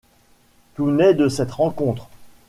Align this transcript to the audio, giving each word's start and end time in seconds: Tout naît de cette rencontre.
Tout 0.73 0.89
naît 0.89 1.13
de 1.13 1.29
cette 1.29 1.51
rencontre. 1.51 2.07